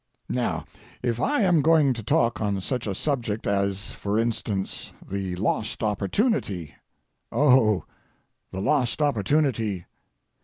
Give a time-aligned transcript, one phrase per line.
[0.31, 0.65] Now,
[1.03, 5.83] if I am going to talk on such a subject as, for instance, the lost
[5.83, 7.83] opportunity—oh,
[8.49, 9.85] the lost opportunity.